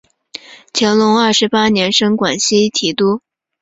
[0.73, 3.21] 乾隆二十八年升广西提督。